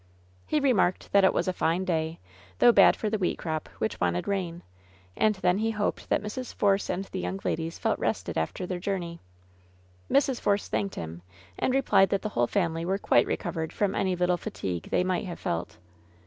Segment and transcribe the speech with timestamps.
[0.47, 2.19] He remarked that it was a fine day,
[2.57, 4.63] though bad for the wheat crop, which wanted rain;
[5.15, 6.55] and then he hoped that Mrs.
[6.55, 9.19] Force and the young ladies felt rested after their journey.
[10.11, 10.41] Mrs.
[10.41, 11.21] Force thanked him,
[11.59, 15.27] and replied that the whole family were quite recovered from any little fatigue they might
[15.27, 15.77] have felt.